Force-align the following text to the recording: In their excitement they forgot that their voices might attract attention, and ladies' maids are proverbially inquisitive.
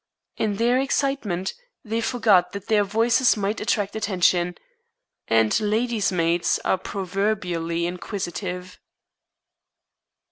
In 0.35 0.55
their 0.55 0.79
excitement 0.79 1.53
they 1.85 2.01
forgot 2.01 2.53
that 2.53 2.65
their 2.69 2.83
voices 2.83 3.37
might 3.37 3.61
attract 3.61 3.95
attention, 3.95 4.55
and 5.27 5.59
ladies' 5.59 6.11
maids 6.11 6.59
are 6.65 6.79
proverbially 6.79 7.85
inquisitive. 7.85 8.79